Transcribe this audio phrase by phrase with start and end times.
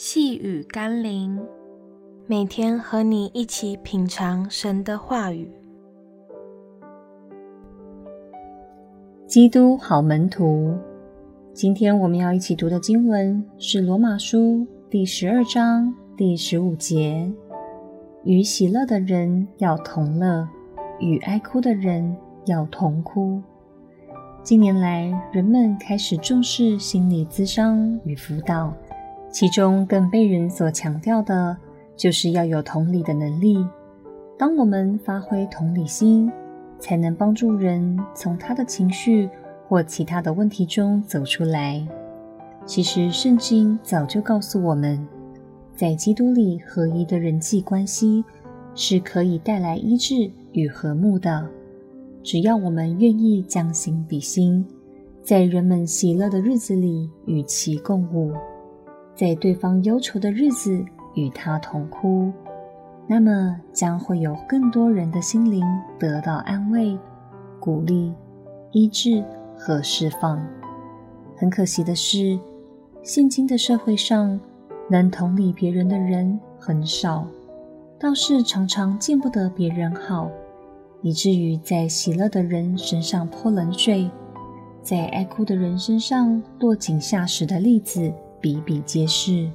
[0.00, 1.44] 细雨甘霖，
[2.28, 5.50] 每天和你一起品尝神的话语。
[9.26, 10.78] 基督好门徒，
[11.52, 14.38] 今天我们要一起读的经文是《罗马书》
[14.88, 17.28] 第十二章第十五节
[18.22, 20.48] ：“与喜乐的人要同乐，
[21.00, 23.42] 与哀哭的人要同哭。”
[24.44, 28.72] 近年来，人们开始重视心理咨商与辅导。
[29.30, 31.56] 其中更被人所强调的，
[31.96, 33.64] 就是要有同理的能力。
[34.38, 36.30] 当我们发挥同理心，
[36.78, 39.28] 才能帮助人从他的情绪
[39.66, 41.86] 或其他的问题中走出来。
[42.64, 45.06] 其实，圣经早就告诉我们，
[45.74, 48.24] 在基督里合一的人际关系
[48.74, 51.46] 是可以带来医治与和睦的。
[52.22, 54.64] 只要我们愿意将心比心，
[55.22, 58.32] 在人们喜乐的日子里与其共舞。
[59.18, 60.80] 在对方忧愁的日子
[61.14, 62.30] 与他同哭，
[63.08, 65.60] 那么将会有更多人的心灵
[65.98, 66.96] 得到安慰、
[67.58, 68.14] 鼓励、
[68.70, 69.24] 医治
[69.56, 70.40] 和释放。
[71.36, 72.38] 很可惜的是，
[73.02, 74.38] 现今的社会上
[74.88, 77.26] 能同理别人的人很少，
[77.98, 80.30] 倒是常常见不得别人好，
[81.02, 84.08] 以至于在喜乐的人身上泼冷水，
[84.80, 88.12] 在爱哭的人身上落井下石的例子。
[88.40, 89.50] 比比皆是，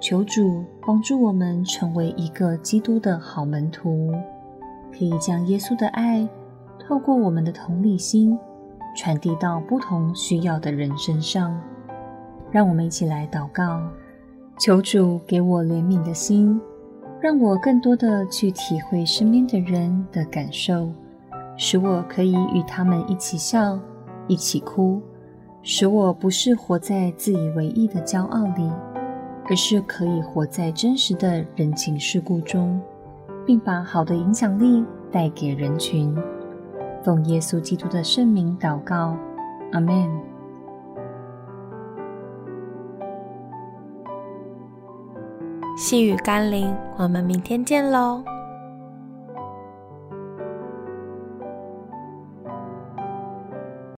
[0.00, 4.12] 求主帮助我们成为一个基督的好门徒，
[4.92, 6.28] 可以将耶稣的爱
[6.78, 8.38] 透过我们的同理心
[8.94, 11.58] 传递到不同需要的人身上。
[12.50, 13.82] 让我们一起来祷告，
[14.58, 16.60] 求主给我怜悯的心，
[17.20, 20.90] 让我更多的去体会身边的人的感受，
[21.56, 23.78] 使我可以与他们一起笑，
[24.28, 25.00] 一起哭。
[25.68, 28.70] 使我不是活在自以为意的骄傲里，
[29.46, 32.80] 而是可以活在真实的人情世故中，
[33.44, 36.16] 并把好的影响力带给人群。
[37.02, 39.16] 奉耶稣基督的圣名祷告，
[39.72, 40.08] 阿们。
[45.76, 48.22] 细雨甘霖，我们明天见喽。